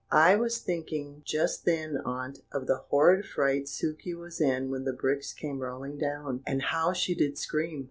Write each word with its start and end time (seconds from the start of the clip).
I 0.11 0.35
was 0.35 0.57
thinking 0.57 1.21
just 1.25 1.63
then, 1.63 1.97
aunt, 2.05 2.39
of 2.51 2.65
the 2.65 2.77
horrid 2.77 3.23
fright 3.23 3.67
Sukey 3.67 4.15
was 4.15 4.41
in 4.41 4.71
when 4.71 4.83
the 4.83 4.93
bricks 4.93 5.31
came 5.31 5.59
rolling 5.59 5.99
down, 5.99 6.41
and 6.47 6.63
how 6.63 6.91
she 6.91 7.13
did 7.13 7.37
scream." 7.37 7.79